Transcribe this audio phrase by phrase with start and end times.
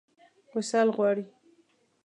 [0.55, 1.23] وصال غواړي.